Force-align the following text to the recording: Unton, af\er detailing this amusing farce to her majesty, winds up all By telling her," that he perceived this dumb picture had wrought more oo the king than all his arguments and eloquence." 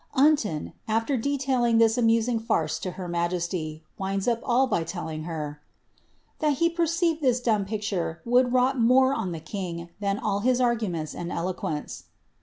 Unton, 0.15 0.73
af\er 0.87 1.15
detailing 1.15 1.77
this 1.77 1.95
amusing 1.95 2.39
farce 2.39 2.79
to 2.79 2.93
her 2.93 3.07
majesty, 3.07 3.83
winds 3.99 4.27
up 4.27 4.39
all 4.43 4.65
By 4.65 4.83
telling 4.83 5.25
her," 5.25 5.61
that 6.39 6.53
he 6.53 6.69
perceived 6.71 7.21
this 7.21 7.39
dumb 7.39 7.65
picture 7.65 8.19
had 8.25 8.51
wrought 8.51 8.79
more 8.81 9.13
oo 9.13 9.31
the 9.31 9.39
king 9.39 9.89
than 9.99 10.17
all 10.17 10.39
his 10.39 10.59
arguments 10.59 11.13
and 11.13 11.31
eloquence." 11.31 12.05